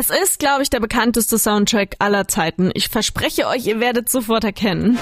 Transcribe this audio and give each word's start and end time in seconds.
Es 0.00 0.10
ist, 0.10 0.38
glaube 0.38 0.62
ich, 0.62 0.70
der 0.70 0.78
bekannteste 0.78 1.40
Soundtrack 1.40 1.96
aller 1.98 2.28
Zeiten. 2.28 2.70
Ich 2.74 2.88
verspreche 2.88 3.48
euch, 3.48 3.66
ihr 3.66 3.80
werdet 3.80 4.08
sofort 4.08 4.44
erkennen. 4.44 4.96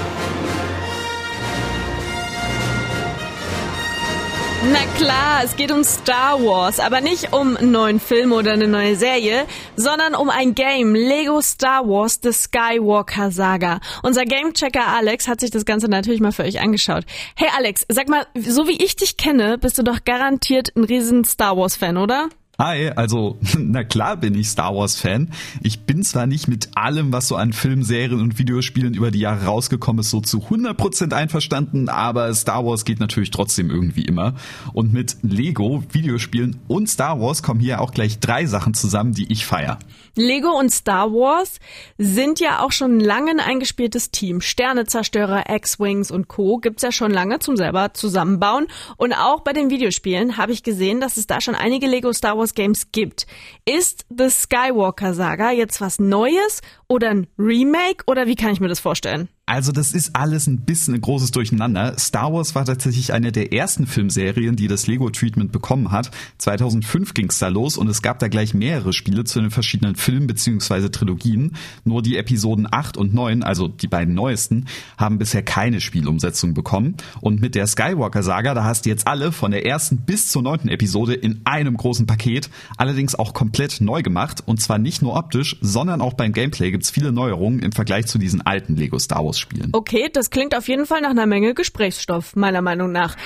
Na 4.72 4.78
klar, 4.96 5.42
es 5.44 5.54
geht 5.56 5.70
um 5.70 5.84
Star 5.84 6.42
Wars, 6.42 6.80
aber 6.80 7.02
nicht 7.02 7.34
um 7.34 7.58
einen 7.58 7.72
neuen 7.72 8.00
Film 8.00 8.32
oder 8.32 8.54
eine 8.54 8.68
neue 8.68 8.96
Serie, 8.96 9.44
sondern 9.76 10.14
um 10.14 10.30
ein 10.30 10.54
Game, 10.54 10.94
Lego 10.94 11.42
Star 11.42 11.86
Wars 11.86 12.20
The 12.22 12.32
Skywalker 12.32 13.30
Saga. 13.30 13.80
Unser 14.02 14.24
Gamechecker 14.24 14.88
Alex 14.88 15.28
hat 15.28 15.40
sich 15.40 15.50
das 15.50 15.66
Ganze 15.66 15.88
natürlich 15.88 16.22
mal 16.22 16.32
für 16.32 16.44
euch 16.44 16.58
angeschaut. 16.62 17.04
Hey 17.34 17.48
Alex, 17.54 17.84
sag 17.90 18.08
mal, 18.08 18.26
so 18.34 18.66
wie 18.66 18.82
ich 18.82 18.96
dich 18.96 19.18
kenne, 19.18 19.58
bist 19.58 19.76
du 19.76 19.82
doch 19.82 20.04
garantiert 20.06 20.74
ein 20.74 20.84
riesen 20.84 21.24
Star 21.26 21.54
Wars 21.58 21.76
Fan, 21.76 21.98
oder? 21.98 22.30
Hi, 22.58 22.88
also 22.96 23.38
na 23.58 23.84
klar 23.84 24.16
bin 24.16 24.34
ich 24.34 24.48
Star 24.48 24.74
Wars 24.74 24.98
Fan. 24.98 25.30
Ich 25.62 25.80
bin 25.80 26.02
zwar 26.02 26.26
nicht 26.26 26.48
mit 26.48 26.70
allem, 26.74 27.12
was 27.12 27.28
so 27.28 27.36
an 27.36 27.52
Filmen, 27.52 27.82
Serien 27.82 28.20
und 28.20 28.38
Videospielen 28.38 28.94
über 28.94 29.10
die 29.10 29.18
Jahre 29.18 29.44
rausgekommen 29.44 30.00
ist, 30.00 30.08
so 30.08 30.22
zu 30.22 30.38
100% 30.38 31.12
einverstanden, 31.12 31.90
aber 31.90 32.32
Star 32.34 32.64
Wars 32.64 32.86
geht 32.86 32.98
natürlich 32.98 33.30
trotzdem 33.30 33.70
irgendwie 33.70 34.06
immer. 34.06 34.36
Und 34.72 34.94
mit 34.94 35.18
Lego, 35.20 35.84
Videospielen 35.92 36.56
und 36.66 36.88
Star 36.88 37.20
Wars 37.20 37.42
kommen 37.42 37.60
hier 37.60 37.82
auch 37.82 37.92
gleich 37.92 38.20
drei 38.20 38.46
Sachen 38.46 38.72
zusammen, 38.72 39.12
die 39.12 39.30
ich 39.30 39.44
feier. 39.44 39.78
Lego 40.14 40.58
und 40.58 40.70
Star 40.72 41.12
Wars 41.12 41.60
sind 41.98 42.40
ja 42.40 42.64
auch 42.64 42.72
schon 42.72 43.00
lange 43.00 43.32
ein 43.32 43.40
eingespieltes 43.40 44.12
Team. 44.12 44.40
Sternezerstörer, 44.40 45.54
X-Wings 45.54 46.10
und 46.10 46.28
Co. 46.28 46.56
gibt's 46.56 46.82
ja 46.82 46.90
schon 46.90 47.10
lange 47.10 47.38
zum 47.38 47.58
selber 47.58 47.92
zusammenbauen. 47.92 48.66
Und 48.96 49.12
auch 49.12 49.42
bei 49.42 49.52
den 49.52 49.68
Videospielen 49.68 50.38
habe 50.38 50.52
ich 50.52 50.62
gesehen, 50.62 51.02
dass 51.02 51.18
es 51.18 51.26
da 51.26 51.42
schon 51.42 51.54
einige 51.54 51.86
Lego 51.86 52.14
Star 52.14 52.38
Wars 52.38 52.45
Wars 52.46 52.54
Games 52.54 52.92
gibt. 52.92 53.26
Ist 53.64 54.06
The 54.08 54.30
Skywalker 54.30 55.14
Saga 55.14 55.50
jetzt 55.50 55.80
was 55.80 55.98
Neues 55.98 56.60
oder 56.86 57.10
ein 57.10 57.26
Remake 57.38 58.04
oder 58.06 58.26
wie 58.26 58.36
kann 58.36 58.52
ich 58.52 58.60
mir 58.60 58.68
das 58.68 58.78
vorstellen? 58.78 59.28
Also 59.48 59.70
das 59.70 59.92
ist 59.92 60.16
alles 60.16 60.48
ein 60.48 60.62
bisschen 60.62 60.94
ein 60.94 61.00
großes 61.00 61.30
Durcheinander. 61.30 61.96
Star 62.00 62.32
Wars 62.32 62.56
war 62.56 62.64
tatsächlich 62.64 63.12
eine 63.12 63.30
der 63.30 63.52
ersten 63.52 63.86
Filmserien, 63.86 64.56
die 64.56 64.66
das 64.66 64.88
Lego-Treatment 64.88 65.52
bekommen 65.52 65.92
hat. 65.92 66.10
2005 66.38 67.14
ging's 67.14 67.38
da 67.38 67.46
los 67.46 67.78
und 67.78 67.86
es 67.86 68.02
gab 68.02 68.18
da 68.18 68.26
gleich 68.26 68.54
mehrere 68.54 68.92
Spiele 68.92 69.22
zu 69.22 69.40
den 69.40 69.52
verschiedenen 69.52 69.94
Filmen 69.94 70.26
bzw. 70.26 70.88
Trilogien. 70.88 71.52
Nur 71.84 72.02
die 72.02 72.16
Episoden 72.16 72.66
8 72.68 72.96
und 72.96 73.14
9, 73.14 73.44
also 73.44 73.68
die 73.68 73.86
beiden 73.86 74.14
neuesten, 74.14 74.64
haben 74.98 75.18
bisher 75.18 75.44
keine 75.44 75.80
Spielumsetzung 75.80 76.52
bekommen. 76.52 76.96
Und 77.20 77.40
mit 77.40 77.54
der 77.54 77.68
Skywalker-Saga, 77.68 78.52
da 78.52 78.64
hast 78.64 78.84
du 78.84 78.90
jetzt 78.90 79.06
alle 79.06 79.30
von 79.30 79.52
der 79.52 79.64
ersten 79.64 79.98
bis 79.98 80.26
zur 80.26 80.42
neunten 80.42 80.68
Episode 80.68 81.14
in 81.14 81.42
einem 81.44 81.76
großen 81.76 82.08
Paket, 82.08 82.50
allerdings 82.78 83.14
auch 83.14 83.32
komplett 83.32 83.80
neu 83.80 84.02
gemacht. 84.02 84.42
Und 84.44 84.60
zwar 84.60 84.78
nicht 84.78 85.02
nur 85.02 85.14
optisch, 85.14 85.56
sondern 85.60 86.00
auch 86.00 86.14
beim 86.14 86.32
Gameplay 86.32 86.72
gibt's 86.72 86.90
viele 86.90 87.12
Neuerungen 87.12 87.60
im 87.60 87.70
Vergleich 87.70 88.06
zu 88.06 88.18
diesen 88.18 88.40
alten 88.40 88.74
Lego 88.74 88.98
Star 88.98 89.24
Wars 89.24 89.35
ausspielen. 89.36 89.70
Okay, 89.72 90.08
das 90.12 90.30
klingt 90.30 90.56
auf 90.56 90.68
jeden 90.68 90.86
Fall 90.86 91.02
nach 91.02 91.10
einer 91.10 91.26
Menge 91.26 91.54
Gesprächsstoff, 91.54 92.36
meiner 92.36 92.62
Meinung 92.62 92.92
nach. 92.92 93.16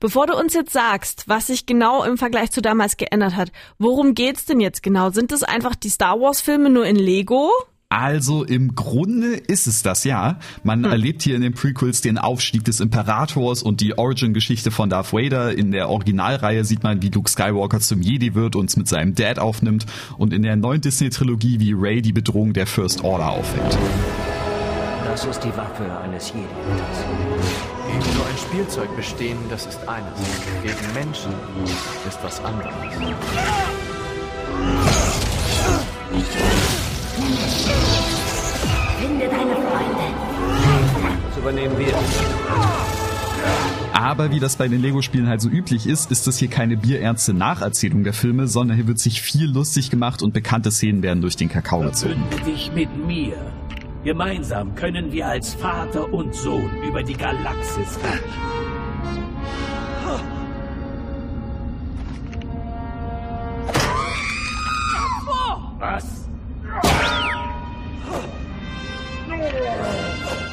Bevor 0.00 0.26
du 0.26 0.34
uns 0.34 0.54
jetzt 0.54 0.72
sagst, 0.72 1.24
was 1.26 1.48
sich 1.48 1.66
genau 1.66 2.04
im 2.04 2.16
Vergleich 2.16 2.50
zu 2.50 2.62
damals 2.62 2.96
geändert 2.96 3.36
hat, 3.36 3.52
worum 3.78 4.14
geht's 4.14 4.46
denn 4.46 4.58
jetzt 4.58 4.82
genau? 4.82 5.10
Sind 5.10 5.30
es 5.30 5.42
einfach 5.42 5.74
die 5.74 5.90
Star 5.90 6.18
Wars 6.18 6.40
Filme 6.40 6.70
nur 6.70 6.86
in 6.86 6.96
Lego? 6.96 7.50
Also 7.90 8.44
im 8.44 8.76
Grunde 8.76 9.34
ist 9.34 9.66
es 9.66 9.82
das 9.82 10.04
ja. 10.04 10.38
Man 10.62 10.84
hm. 10.84 10.92
erlebt 10.92 11.22
hier 11.22 11.34
in 11.34 11.42
den 11.42 11.52
Prequels 11.52 12.00
den 12.00 12.18
Aufstieg 12.18 12.64
des 12.64 12.80
Imperators 12.80 13.62
und 13.62 13.80
die 13.80 13.98
Origin-Geschichte 13.98 14.70
von 14.70 14.88
Darth 14.88 15.12
Vader. 15.12 15.58
In 15.58 15.72
der 15.72 15.90
Originalreihe 15.90 16.64
sieht 16.64 16.84
man, 16.84 17.02
wie 17.02 17.08
Luke 17.08 17.28
Skywalker 17.28 17.80
zum 17.80 18.00
Jedi 18.00 18.34
wird 18.34 18.54
und 18.54 18.70
es 18.70 18.76
mit 18.76 18.88
seinem 18.88 19.16
Dad 19.16 19.40
aufnimmt. 19.40 19.86
Und 20.16 20.32
in 20.32 20.42
der 20.42 20.54
neuen 20.54 20.80
Disney-Trilogie, 20.80 21.58
wie 21.58 21.72
Rey 21.72 22.00
die 22.00 22.12
Bedrohung 22.12 22.52
der 22.52 22.68
First 22.68 23.02
Order 23.02 23.28
auffällt. 23.28 23.76
Das 25.10 25.24
ist 25.24 25.40
die 25.40 25.56
Waffe 25.56 25.84
eines 26.04 26.28
Jedi-Ritters. 26.28 27.04
Gegen 27.88 28.00
so 28.00 28.22
ein 28.22 28.38
Spielzeug 28.38 28.94
bestehen, 28.94 29.36
das 29.50 29.66
ist 29.66 29.80
eines. 29.88 30.12
Gegen 30.62 30.94
Menschen 30.94 31.32
ist 32.06 32.22
was 32.22 32.40
anderes. 32.44 32.72
Finde 39.00 39.26
deine 39.26 39.56
Freunde. 39.56 40.04
Das 41.28 41.38
übernehmen 41.38 41.76
wir. 41.76 41.92
Aber 43.92 44.30
wie 44.30 44.38
das 44.38 44.54
bei 44.54 44.68
den 44.68 44.80
Lego-Spielen 44.80 45.26
halt 45.26 45.40
so 45.40 45.48
üblich 45.48 45.88
ist, 45.88 46.12
ist 46.12 46.28
das 46.28 46.38
hier 46.38 46.48
keine 46.48 46.76
bierernste 46.76 47.34
Nacherzählung 47.34 48.04
der 48.04 48.12
Filme, 48.12 48.46
sondern 48.46 48.76
hier 48.76 48.86
wird 48.86 49.00
sich 49.00 49.20
viel 49.22 49.50
lustig 49.50 49.90
gemacht 49.90 50.22
und 50.22 50.32
bekannte 50.32 50.70
Szenen 50.70 51.02
werden 51.02 51.20
durch 51.20 51.34
den 51.34 51.48
Kakao 51.48 51.80
gezogen. 51.80 52.22
Verbünde 52.30 52.52
dich 52.52 52.70
mit 52.72 52.96
mir. 53.06 53.34
Gemeinsam 54.02 54.74
können 54.74 55.12
wir 55.12 55.26
als 55.26 55.52
Vater 55.54 56.10
und 56.10 56.34
Sohn 56.34 56.70
über 56.82 57.02
die 57.02 57.12
Galaxis. 57.12 57.98
Was? 65.78 66.28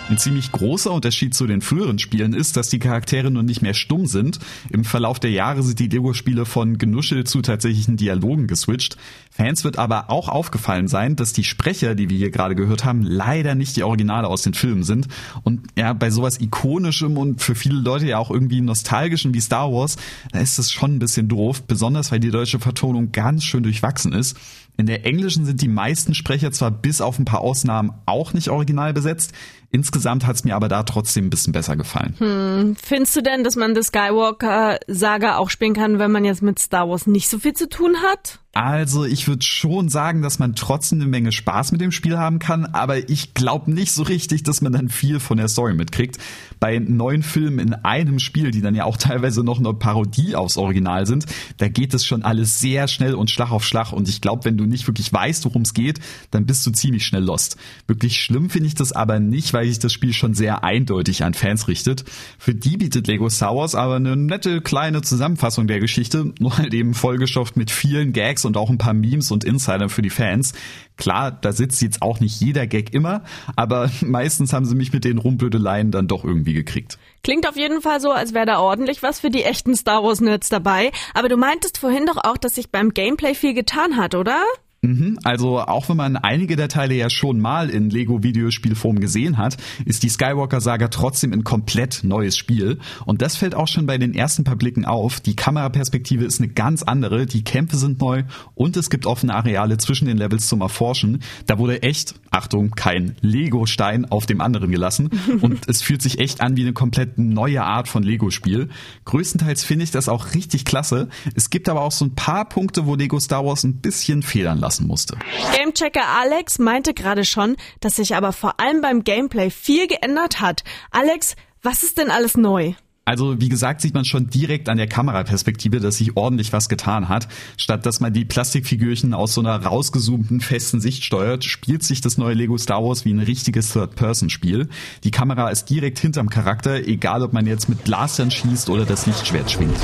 Ein 0.10 0.18
ziemlich 0.18 0.54
großer 0.54 0.92
Unterschied 0.92 1.34
zu 1.34 1.48
den 1.48 1.62
früheren 1.62 2.00
Spielen 2.00 2.34
ist, 2.34 2.56
dass 2.56 2.70
die 2.70 2.80
Charaktere 2.80 3.30
nun 3.30 3.46
nicht 3.46 3.62
mehr 3.62 3.74
stumm 3.74 4.08
sind. 4.08 4.40
Im 4.70 4.86
Verlauf 4.86 5.20
der 5.20 5.32
Jahre 5.32 5.64
sind 5.64 5.80
die 5.80 5.90
Lego-Spiele 5.90 6.46
von 6.46 6.78
Genuschel 6.78 7.26
zu 7.26 7.42
tatsächlichen 7.42 7.98
Dialogen 7.98 8.48
geswitcht. 8.48 8.96
Fans 9.38 9.64
wird 9.64 9.78
aber 9.78 10.10
auch 10.10 10.30
aufgefallen 10.30 10.88
sein, 10.88 11.16
dass 11.16 11.32
die 11.32 11.44
Sprecher, 11.44 11.94
die 11.94 12.10
wir 12.10 12.18
hier 12.18 12.32
gerade 12.32 12.56
gehört 12.56 12.84
haben, 12.84 13.04
leider 13.04 13.54
nicht 13.54 13.76
die 13.76 13.84
Originale 13.84 14.28
aus 14.28 14.42
den 14.42 14.56
Filmen 14.56 14.82
sind. 14.84 15.08
Und 15.44 15.68
ja, 15.78 15.94
bei 15.94 16.10
sowas 16.10 16.42
ikonischem 16.42 17.18
und 17.18 17.40
für 17.44 17.54
viele 17.54 17.80
Leute 17.80 18.08
ja 18.08 18.18
auch 18.18 18.32
irgendwie 18.32 18.62
nostalgischem 18.62 19.36
wie 19.36 19.42
Star 19.42 19.72
Wars, 19.72 19.98
da 20.32 20.40
ist 20.40 20.58
es 20.58 20.72
schon 20.72 20.96
ein 20.96 21.00
bisschen 21.00 21.28
doof, 21.28 21.62
besonders 21.62 22.12
weil 22.12 22.20
die 22.20 22.32
deutsche 22.32 22.58
Vertonung 22.58 23.12
ganz 23.12 23.44
schön 23.44 23.62
durchwachsen 23.62 24.12
ist. 24.12 24.36
In 24.76 24.86
der 24.86 25.06
englischen 25.06 25.46
sind 25.46 25.62
die 25.62 25.68
meisten 25.68 26.14
Sprecher 26.14 26.52
zwar 26.52 26.70
bis 26.70 27.02
auf 27.02 27.18
ein 27.18 27.26
paar 27.26 27.42
Ausnahmen 27.42 27.92
auch 28.06 28.34
nicht 28.34 28.50
original 28.50 28.94
besetzt. 28.94 29.34
Insgesamt 29.72 30.26
hat 30.26 30.36
es 30.38 30.44
mir 30.44 30.56
aber 30.56 30.70
da 30.70 30.84
trotzdem 30.84 31.26
ein 31.26 31.30
bisschen 31.30 31.52
besser 31.52 31.76
gefallen. 31.76 32.14
Hm. 32.20 32.76
Findest 32.82 33.16
du 33.16 33.22
denn, 33.22 33.44
dass 33.44 33.56
man 33.56 33.74
das 33.74 33.88
Skywalker-Saga 33.88 35.38
auch 35.38 35.50
spielen 35.50 35.74
kann, 35.74 36.00
wenn 36.00 36.12
man 36.12 36.24
jetzt 36.24 36.42
mit 36.42 36.60
Star 36.60 36.88
Wars 36.88 37.08
nicht 37.08 37.28
so 37.28 37.40
viel 37.40 37.54
zu 37.54 37.68
tun 37.68 37.98
hat? 38.04 38.40
Also 38.54 39.04
ich 39.04 39.27
würde 39.28 39.44
schon 39.44 39.90
sagen, 39.90 40.22
dass 40.22 40.40
man 40.40 40.56
trotzdem 40.56 41.02
eine 41.02 41.10
Menge 41.10 41.32
Spaß 41.32 41.72
mit 41.72 41.82
dem 41.82 41.92
Spiel 41.92 42.18
haben 42.18 42.40
kann, 42.40 42.66
aber 42.66 43.10
ich 43.10 43.34
glaube 43.34 43.72
nicht 43.72 43.92
so 43.92 44.04
richtig, 44.04 44.44
dass 44.44 44.62
man 44.62 44.74
dann 44.74 44.90
viel 44.90 45.20
von 45.20 45.38
der 45.38 45.48
Story 45.48 45.74
mitkriegt. 45.74 46.18
Bei 46.60 46.80
neuen 46.80 47.24
Filmen 47.24 47.60
in 47.60 47.74
einem 47.74 48.20
Spiel, 48.20 48.52
die 48.52 48.62
dann 48.62 48.76
ja 48.76 48.86
auch 48.86 48.98
teilweise 48.98 49.44
noch 49.44 49.60
eine 49.60 49.74
Parodie 49.74 50.36
aufs 50.36 50.58
Original 50.58 51.06
sind, 51.06 51.26
da 51.58 51.68
geht 51.68 51.94
es 51.94 52.06
schon 52.06 52.24
alles 52.24 52.60
sehr 52.60 52.88
schnell 52.88 53.14
und 53.14 53.30
Schlag 53.30 53.52
auf 53.52 53.66
Schlag 53.66 53.92
und 53.92 54.10
ich 54.10 54.22
glaube, 54.22 54.46
wenn 54.46 54.58
du 54.58 54.66
nicht 54.66 54.88
wirklich 54.88 55.12
weißt, 55.12 55.46
worum 55.46 55.62
es 55.62 55.74
geht, 55.74 56.00
dann 56.32 56.46
bist 56.46 56.66
du 56.66 56.72
ziemlich 56.72 57.06
schnell 57.06 57.24
lost. 57.24 57.58
Wirklich 57.88 58.22
schlimm 58.22 58.50
finde 58.50 58.68
ich 58.68 58.76
das 58.76 58.92
aber 58.92 59.20
nicht, 59.20 59.54
weil 59.54 59.68
sich 59.68 59.80
das 59.80 59.94
Spiel 59.94 60.14
schon 60.14 60.34
sehr 60.34 60.64
eindeutig 60.64 61.24
an 61.24 61.34
Fans 61.34 61.68
richtet. 61.68 62.06
Für 62.40 62.56
die 62.56 62.78
bietet 62.78 63.08
Lego 63.08 63.30
Star 63.30 63.56
Wars 63.56 63.76
aber 63.76 63.96
eine 63.96 64.16
nette 64.16 64.62
kleine 64.62 65.02
Zusammenfassung 65.02 65.68
der 65.68 65.80
Geschichte, 65.80 66.34
nur 66.40 66.58
halt 66.58 66.74
eben 66.74 66.94
vollgestopft 66.94 67.58
mit 67.58 67.72
vielen 67.72 68.14
Gags 68.14 68.46
und 68.46 68.58
auch 68.58 68.70
ein 68.70 68.78
paar 68.78 68.94
Memes 68.94 69.17
und 69.32 69.44
Insider 69.44 69.90
für 69.90 70.02
die 70.02 70.10
Fans. 70.10 70.54
Klar, 70.98 71.32
da 71.32 71.52
sitzt 71.52 71.82
jetzt 71.82 72.02
auch 72.02 72.20
nicht 72.20 72.40
jeder 72.42 72.68
Gag 72.68 72.94
immer, 72.94 73.24
aber 73.56 73.90
meistens 74.02 74.54
haben 74.54 74.66
sie 74.66 74.76
mich 74.76 74.94
mit 74.94 75.04
den 75.04 75.18
Rumblödeleien 75.18 75.92
dann 75.92 76.08
doch 76.08 76.24
irgendwie 76.24 76.54
gekriegt. 76.54 76.98
Klingt 77.24 77.48
auf 77.48 77.58
jeden 77.58 77.82
Fall 77.82 78.00
so, 78.00 78.12
als 78.12 78.34
wäre 78.34 78.46
da 78.46 78.60
ordentlich 78.60 79.04
was 79.04 79.20
für 79.20 79.30
die 79.30 79.44
echten 79.44 79.76
Star 79.76 80.04
Wars 80.04 80.22
Nerds 80.22 80.50
dabei. 80.50 80.92
Aber 81.14 81.30
du 81.30 81.38
meintest 81.38 81.78
vorhin 81.78 82.06
doch 82.06 82.18
auch, 82.24 82.38
dass 82.38 82.56
sich 82.56 82.72
beim 82.72 82.94
Gameplay 82.94 83.36
viel 83.36 83.54
getan 83.54 83.98
hat, 83.98 84.16
oder? 84.16 84.44
Mhm, 84.82 85.18
also 85.24 85.60
auch 85.60 85.90
wenn 85.90 85.98
man 85.98 86.18
einige 86.18 86.56
der 86.56 86.68
Teile 86.68 86.94
ja 86.94 87.10
schon 87.10 87.40
mal 87.40 87.72
in 87.72 87.90
Lego 87.90 88.22
Videospielform 88.22 89.00
gesehen 89.00 89.38
hat, 89.38 89.58
ist 89.86 90.04
die 90.04 90.10
Skywalker 90.10 90.62
Saga 90.62 90.90
trotzdem 90.90 91.34
ein 91.34 91.44
komplett 91.44 92.02
neues 92.04 92.38
Spiel 92.38 92.78
und 93.06 93.24
das 93.24 93.36
fällt 93.36 93.56
auch 93.56 93.68
schon 93.68 93.88
bei 93.88 93.98
den 93.98 94.14
ersten 94.14 94.44
paar 94.44 94.56
Blicken 94.56 94.86
auf. 94.86 95.20
Die 95.20 95.36
Kameraperspektive 95.36 96.26
ist 96.26 96.40
eine 96.40 96.50
ganz 96.50 96.84
andere, 96.84 97.26
die 97.26 97.44
Kämpfe 97.44 97.76
sind 97.76 98.00
neu 98.00 98.24
und 98.54 98.78
es 98.78 98.92
gibt 98.92 99.08
offene 99.08 99.34
Areale 99.34 99.78
zwischen 99.78 100.08
den 100.08 100.18
Levels 100.18 100.48
zum 100.48 100.62
Erforschen. 100.62 101.24
Da 101.48 101.58
wurde 101.58 101.82
echt, 101.82 102.14
Achtung, 102.30 102.72
kein 102.72 103.16
Lego 103.22 103.66
Stein 103.66 104.06
auf 104.06 104.28
dem 104.28 104.42
anderen 104.42 104.72
gelassen 104.72 105.10
und 105.42 105.68
es 105.68 105.82
fühlt 105.82 106.04
sich 106.04 106.20
echt 106.20 106.42
an 106.42 106.56
wie 106.56 106.62
eine 106.62 106.74
komplett 106.74 107.18
neue 107.18 107.64
Art 107.64 107.88
von 107.88 108.04
Lego 108.04 108.30
Spiel. 108.30 108.70
Größtenteils 109.06 109.64
finde 109.64 109.86
ich 109.86 109.92
das 109.92 110.08
auch 110.08 110.36
richtig 110.36 110.66
klasse. 110.66 111.10
Es 111.34 111.50
gibt 111.50 111.68
aber 111.68 111.82
auch 111.82 111.92
so 111.92 112.06
ein 112.06 112.14
paar 112.14 112.48
Punkte, 112.48 112.86
wo 112.86 112.94
Lego 112.94 113.20
Star 113.20 113.44
Wars 113.44 113.64
ein 113.64 113.78
bisschen 113.78 114.22
federn 114.22 114.67
lassen 114.68 114.86
musste. 114.86 115.18
Gamechecker 115.56 116.06
Alex 116.20 116.60
meinte 116.60 116.94
gerade 116.94 117.24
schon, 117.24 117.56
dass 117.80 117.96
sich 117.96 118.16
aber 118.16 118.34
vor 118.34 118.60
allem 118.60 118.82
beim 118.82 119.06
Gameplay 119.06 119.50
viel 119.50 119.88
geändert 119.88 120.42
hat. 120.42 120.64
Alex, 120.92 121.36
was 121.64 121.84
ist 121.84 121.98
denn 121.98 122.12
alles 122.12 122.36
neu? 122.36 122.74
Also 123.06 123.40
wie 123.40 123.48
gesagt, 123.48 123.80
sieht 123.80 123.94
man 123.94 124.04
schon 124.04 124.30
direkt 124.30 124.68
an 124.68 124.78
der 124.78 124.88
Kameraperspektive, 124.88 125.80
dass 125.80 126.00
sich 126.00 126.18
ordentlich 126.18 126.52
was 126.52 126.68
getan 126.68 127.08
hat. 127.08 127.30
Statt 127.56 127.86
dass 127.86 128.02
man 128.02 128.12
die 128.12 128.26
Plastikfigürchen 128.26 129.14
aus 129.14 129.34
so 129.34 129.40
einer 129.40 129.56
rausgezoomten 129.56 130.42
festen 130.42 130.82
Sicht 130.82 131.06
steuert, 131.06 131.46
spielt 131.46 131.84
sich 131.84 132.02
das 132.02 132.18
neue 132.18 132.34
Lego 132.34 132.58
Star 132.58 132.84
Wars 132.84 133.06
wie 133.06 133.14
ein 133.14 133.20
richtiges 133.20 133.72
Third-Person-Spiel. 133.72 134.68
Die 135.06 135.12
Kamera 135.12 135.50
ist 135.50 135.70
direkt 135.70 136.00
hinterm 136.00 136.30
Charakter, 136.30 136.86
egal 136.86 137.24
ob 137.24 137.32
man 137.32 137.48
jetzt 137.48 137.70
mit 137.70 137.86
Blastern 137.86 138.30
schießt 138.30 138.70
oder 138.70 138.86
das 138.86 139.06
Lichtschwert 139.06 139.50
schwingt. 139.50 139.78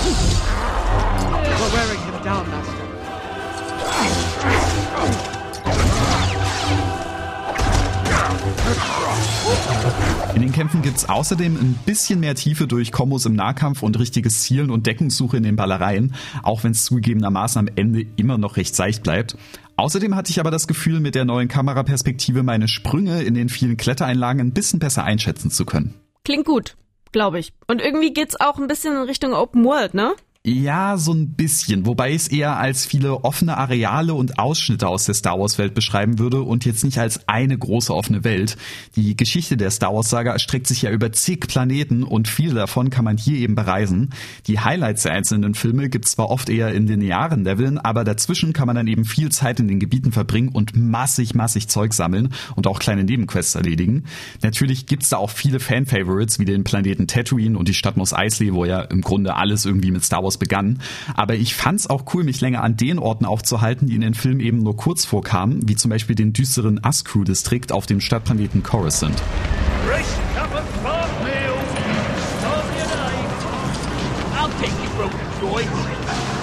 In 10.36 10.42
den 10.42 10.52
Kämpfen 10.52 10.82
gibt's 10.82 11.08
außerdem 11.08 11.56
ein 11.56 11.80
bisschen 11.86 12.20
mehr 12.20 12.34
Tiefe 12.34 12.66
durch 12.66 12.92
Kombos 12.92 13.28
im 13.28 13.36
Nahkampf 13.36 13.84
und 13.84 14.00
richtiges 14.00 14.42
Zielen 14.42 14.72
und 14.72 14.88
Deckungssuche 14.88 15.38
in 15.38 15.44
den 15.44 15.56
Ballereien, 15.56 16.16
auch 16.42 16.64
wenn 16.64 16.72
es 16.72 16.86
zugegebenermaßen 16.86 17.60
am 17.60 17.70
Ende 17.76 18.08
immer 18.16 18.40
noch 18.40 18.58
recht 18.58 18.76
seicht 18.76 19.04
bleibt. 19.04 19.38
Außerdem 19.76 20.16
hatte 20.16 20.32
ich 20.32 20.40
aber 20.40 20.50
das 20.50 20.68
Gefühl, 20.68 21.00
mit 21.02 21.14
der 21.14 21.26
neuen 21.26 21.50
Kameraperspektive 21.50 22.42
meine 22.42 22.68
Sprünge 22.68 23.22
in 23.22 23.36
den 23.36 23.48
vielen 23.48 23.78
Klettereinlagen 23.78 24.42
ein 24.42 24.54
bisschen 24.54 24.80
besser 24.80 25.04
einschätzen 25.04 25.52
zu 25.52 25.66
können. 25.66 25.94
Klingt 26.26 26.46
gut, 26.46 26.78
glaube 27.12 27.38
ich. 27.38 27.54
Und 27.68 27.80
irgendwie 27.80 28.12
geht's 28.12 28.40
auch 28.40 28.58
ein 28.58 28.68
bisschen 28.68 28.96
in 28.96 29.04
Richtung 29.04 29.34
Open 29.34 29.64
World, 29.64 29.94
ne? 29.94 30.14
Ja, 30.46 30.98
so 30.98 31.14
ein 31.14 31.36
bisschen, 31.36 31.86
wobei 31.86 32.10
ich 32.10 32.24
es 32.24 32.28
eher 32.28 32.58
als 32.58 32.86
viele 32.86 33.24
offene 33.24 33.56
Areale 33.56 34.14
und 34.14 34.40
Ausschnitte 34.40 34.90
aus 34.90 35.06
der 35.06 35.16
Star 35.16 35.40
Wars 35.40 35.58
Welt 35.58 35.74
beschreiben 35.74 36.20
würde 36.20 36.42
und 36.42 36.66
jetzt 36.66 36.84
nicht 36.84 36.98
als 36.98 37.30
eine 37.30 37.58
große 37.58 37.96
offene 37.96 38.26
Welt. 38.26 38.58
Die 38.98 39.16
Geschichte 39.16 39.56
der 39.56 39.72
Star 39.72 39.96
Wars 39.96 40.10
Saga 40.10 40.34
erstreckt 40.34 40.68
sich 40.68 40.82
ja 40.82 40.92
über 40.92 41.14
zig 41.14 41.48
Planeten 41.48 42.04
und 42.04 42.28
viele 42.28 42.56
davon 42.56 42.90
kann 42.90 43.06
man 43.06 43.16
hier 43.16 43.38
eben 43.38 43.56
bereisen. 43.56 44.10
Die 44.48 44.60
Highlights 44.60 45.04
der 45.04 45.14
einzelnen 45.14 45.54
Filme 45.54 45.88
gibt's 45.88 46.12
zwar 46.12 46.30
oft 46.30 46.50
eher 46.50 46.74
in 46.74 46.88
linearen 46.88 47.46
Leveln, 47.46 47.78
aber 47.78 48.04
dazwischen 48.04 48.52
kann 48.52 48.68
man 48.68 48.76
dann 48.76 48.88
eben 48.88 49.06
viel 49.06 49.32
Zeit 49.32 49.62
in 49.62 49.70
den 49.70 49.80
Gebieten 49.80 50.12
verbringen 50.12 50.50
und 50.50 50.76
massig, 50.76 51.36
massig 51.36 51.70
Zeug 51.70 51.94
sammeln 51.94 52.34
und 52.58 52.68
auch 52.68 52.80
kleine 52.80 53.06
Nebenquests 53.06 53.56
erledigen. 53.56 54.04
Natürlich 54.42 54.88
gibt's 54.88 55.08
da 55.08 55.20
auch 55.20 55.30
viele 55.30 55.62
Fan-Favorites 55.62 56.38
wie 56.38 56.46
den 56.46 56.66
Planeten 56.66 57.08
Tatooine 57.08 57.58
und 57.58 57.70
die 57.70 57.74
Stadt 57.74 57.96
Mos 57.96 58.12
Eisley, 58.12 58.54
wo 58.54 58.66
ja 58.66 58.82
im 58.82 59.00
Grunde 59.00 59.38
alles 59.38 59.64
irgendwie 59.64 59.92
mit 59.92 60.04
Star 60.04 60.22
Wars 60.22 60.33
Wars 60.34 60.38
begann. 60.38 60.80
Aber 61.16 61.36
ich 61.36 61.56
fand's 61.56 61.88
auch 61.88 62.14
cool, 62.14 62.24
mich 62.24 62.42
länger 62.42 62.64
an 62.64 62.78
den 62.78 63.00
Orten 63.00 63.26
aufzuhalten, 63.26 63.88
die 63.88 63.96
in 63.96 64.02
den 64.02 64.14
Filmen 64.14 64.40
eben 64.40 64.64
nur 64.64 64.76
kurz 64.76 65.06
vorkamen, 65.06 65.68
wie 65.68 65.76
zum 65.76 65.90
Beispiel 65.90 66.16
den 66.16 66.34
düsteren 66.34 66.84
Ascrew-Distrikt 66.84 67.72
auf 67.72 67.86
dem 67.86 68.02
Stadtplaneten 68.02 68.64
Coruscant. 68.64 69.22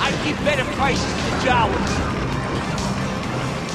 I'll 0.03 0.13
take 0.25 0.45
better 0.45 0.65
prices 0.77 1.05
to 1.05 1.47
Jawas. 1.47 2.30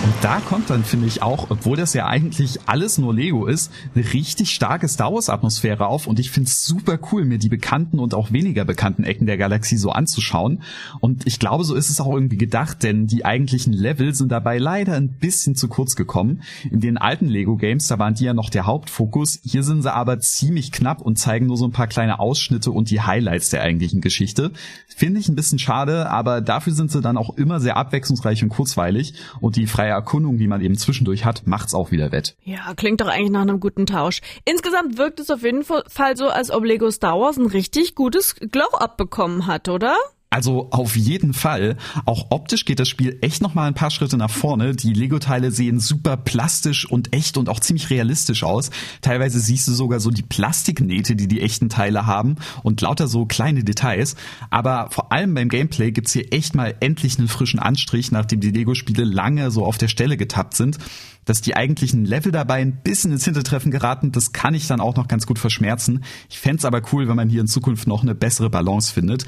Und 0.05 0.13
da 0.21 0.39
kommt 0.39 0.69
dann, 0.69 0.83
finde 0.83 1.07
ich 1.07 1.23
auch, 1.23 1.49
obwohl 1.49 1.77
das 1.77 1.95
ja 1.95 2.05
eigentlich 2.05 2.59
alles 2.67 2.99
nur 2.99 3.11
Lego 3.11 3.47
ist, 3.47 3.71
eine 3.95 4.13
richtig 4.13 4.51
starke 4.51 4.87
Star 4.87 5.11
Wars 5.11 5.31
Atmosphäre 5.31 5.87
auf 5.87 6.05
und 6.05 6.19
ich 6.19 6.29
finde 6.29 6.47
es 6.47 6.63
super 6.63 6.99
cool, 7.11 7.25
mir 7.25 7.39
die 7.39 7.49
bekannten 7.49 7.97
und 7.97 8.13
auch 8.13 8.31
weniger 8.31 8.65
bekannten 8.65 9.03
Ecken 9.03 9.25
der 9.25 9.39
Galaxie 9.39 9.77
so 9.77 9.89
anzuschauen. 9.89 10.61
Und 10.99 11.25
ich 11.25 11.39
glaube, 11.39 11.63
so 11.63 11.73
ist 11.73 11.89
es 11.89 11.99
auch 12.01 12.13
irgendwie 12.13 12.37
gedacht, 12.37 12.83
denn 12.83 13.07
die 13.07 13.25
eigentlichen 13.25 13.73
Level 13.73 14.13
sind 14.13 14.31
dabei 14.31 14.59
leider 14.59 14.93
ein 14.93 15.09
bisschen 15.09 15.55
zu 15.55 15.69
kurz 15.69 15.95
gekommen. 15.95 16.43
In 16.69 16.81
den 16.81 16.99
alten 16.99 17.25
Lego 17.25 17.55
Games, 17.55 17.87
da 17.87 17.97
waren 17.97 18.13
die 18.13 18.25
ja 18.25 18.35
noch 18.35 18.51
der 18.51 18.67
Hauptfokus. 18.67 19.39
Hier 19.43 19.63
sind 19.63 19.81
sie 19.81 19.91
aber 19.91 20.19
ziemlich 20.19 20.71
knapp 20.71 21.01
und 21.01 21.17
zeigen 21.17 21.47
nur 21.47 21.57
so 21.57 21.65
ein 21.65 21.71
paar 21.71 21.87
kleine 21.87 22.19
Ausschnitte 22.19 22.69
und 22.69 22.91
die 22.91 23.01
Highlights 23.01 23.49
der 23.49 23.63
eigentlichen 23.63 24.01
Geschichte. 24.01 24.51
Finde 24.95 25.19
ich 25.19 25.29
ein 25.29 25.35
bisschen 25.35 25.57
schade, 25.57 26.11
aber 26.11 26.41
dafür 26.41 26.73
sind 26.73 26.91
sie 26.91 27.01
dann 27.01 27.17
auch 27.17 27.35
immer 27.37 27.59
sehr 27.59 27.75
abwechslungsreich 27.75 28.43
und 28.43 28.49
kurzweilig 28.49 29.15
und 29.41 29.55
die 29.55 29.65
freie 29.65 29.94
Erkundung, 29.95 30.37
die 30.37 30.47
man 30.47 30.61
eben 30.61 30.77
zwischendurch 30.77 31.25
hat, 31.25 31.47
macht's 31.47 31.73
auch 31.73 31.91
wieder 31.91 32.11
wett. 32.11 32.35
Ja, 32.43 32.73
klingt 32.75 33.01
doch 33.01 33.07
eigentlich 33.07 33.31
nach 33.31 33.41
einem 33.41 33.59
guten 33.59 33.85
Tausch. 33.85 34.21
Insgesamt 34.45 34.97
wirkt 34.97 35.19
es 35.19 35.31
auf 35.31 35.43
jeden 35.43 35.63
Fall 35.63 36.17
so, 36.17 36.27
als 36.27 36.51
ob 36.51 36.63
Lego 36.63 36.91
Star 36.91 37.19
Wars 37.19 37.37
ein 37.37 37.47
richtig 37.47 37.95
gutes 37.95 38.35
Glow-Up 38.35 38.97
bekommen 38.97 39.47
hat, 39.47 39.69
oder? 39.69 39.95
Also 40.35 40.69
auf 40.71 40.97
jeden 40.97 41.33
Fall. 41.33 41.77
Auch 42.03 42.25
optisch 42.29 42.65
geht 42.65 42.81
das 42.81 42.89
Spiel 42.89 43.17
echt 43.21 43.41
nochmal 43.41 43.69
ein 43.69 43.73
paar 43.73 43.89
Schritte 43.89 44.17
nach 44.17 44.29
vorne. 44.29 44.75
Die 44.75 44.91
Lego-Teile 44.91 45.49
sehen 45.49 45.79
super 45.79 46.17
plastisch 46.17 46.85
und 46.85 47.15
echt 47.15 47.37
und 47.37 47.47
auch 47.47 47.61
ziemlich 47.61 47.89
realistisch 47.89 48.43
aus. 48.43 48.69
Teilweise 48.99 49.39
siehst 49.39 49.65
du 49.69 49.71
sogar 49.71 50.01
so 50.01 50.11
die 50.11 50.23
Plastiknähte, 50.23 51.15
die 51.15 51.29
die 51.29 51.39
echten 51.39 51.69
Teile 51.69 52.05
haben 52.05 52.35
und 52.63 52.81
lauter 52.81 53.07
so 53.07 53.25
kleine 53.25 53.63
Details. 53.63 54.17
Aber 54.49 54.89
vor 54.91 55.13
allem 55.13 55.33
beim 55.35 55.47
Gameplay 55.47 55.93
gibt's 55.93 56.11
hier 56.11 56.33
echt 56.33 56.53
mal 56.53 56.75
endlich 56.81 57.17
einen 57.17 57.29
frischen 57.29 57.61
Anstrich, 57.61 58.11
nachdem 58.11 58.41
die 58.41 58.51
Lego-Spiele 58.51 59.05
lange 59.05 59.51
so 59.51 59.65
auf 59.65 59.77
der 59.77 59.87
Stelle 59.87 60.17
getappt 60.17 60.57
sind 60.57 60.79
dass 61.25 61.41
die 61.41 61.55
eigentlichen 61.55 62.05
Level 62.05 62.31
dabei 62.31 62.61
ein 62.61 62.77
bisschen 62.83 63.11
ins 63.11 63.25
Hintertreffen 63.25 63.71
geraten, 63.71 64.11
das 64.11 64.31
kann 64.31 64.53
ich 64.53 64.67
dann 64.67 64.79
auch 64.79 64.95
noch 64.95 65.07
ganz 65.07 65.25
gut 65.25 65.39
verschmerzen. 65.39 66.03
Ich 66.29 66.39
fände 66.39 66.65
aber 66.65 66.81
cool, 66.93 67.07
wenn 67.07 67.15
man 67.15 67.29
hier 67.29 67.41
in 67.41 67.47
Zukunft 67.47 67.87
noch 67.87 68.03
eine 68.03 68.15
bessere 68.15 68.49
Balance 68.49 68.93
findet. 68.93 69.25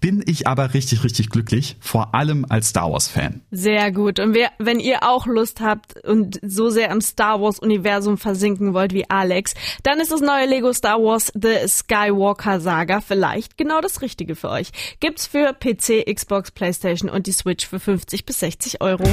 Bin 0.00 0.22
ich 0.26 0.48
aber 0.48 0.74
richtig, 0.74 1.04
richtig 1.04 1.30
glücklich, 1.30 1.76
vor 1.80 2.14
allem 2.14 2.44
als 2.48 2.70
Star 2.70 2.90
Wars-Fan. 2.90 3.40
Sehr 3.50 3.92
gut. 3.92 4.18
Und 4.18 4.34
wer, 4.34 4.50
wenn 4.58 4.80
ihr 4.80 5.04
auch 5.04 5.26
Lust 5.26 5.60
habt 5.60 6.04
und 6.04 6.40
so 6.42 6.70
sehr 6.70 6.90
im 6.90 7.00
Star 7.00 7.40
Wars-Universum 7.40 8.18
versinken 8.18 8.74
wollt 8.74 8.92
wie 8.92 9.08
Alex, 9.08 9.54
dann 9.84 10.00
ist 10.00 10.10
das 10.10 10.20
neue 10.20 10.46
Lego 10.46 10.72
Star 10.72 10.98
Wars 10.98 11.32
The 11.34 11.68
Skywalker 11.68 12.60
Saga 12.60 13.00
vielleicht 13.00 13.56
genau 13.56 13.80
das 13.80 14.02
Richtige 14.02 14.34
für 14.34 14.50
euch. 14.50 14.70
Gibt's 15.00 15.26
für 15.26 15.52
PC, 15.52 16.04
Xbox, 16.12 16.50
Playstation 16.50 17.08
und 17.08 17.26
die 17.26 17.32
Switch 17.32 17.66
für 17.66 17.78
50 17.78 18.26
bis 18.26 18.40
60 18.40 18.80
Euro. 18.80 19.04